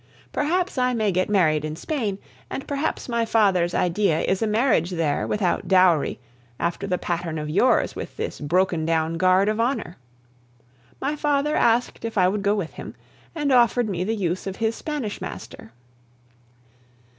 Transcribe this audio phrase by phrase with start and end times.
[0.31, 2.17] Perhaps I may get married in Spain,
[2.49, 6.19] and perhaps my father's idea is a marriage there without dowry,
[6.59, 9.97] after the pattern of yours with this broken down guard of honor.
[10.99, 12.95] My father asked if I would go with him,
[13.35, 15.71] and offered me the use of his Spanish master.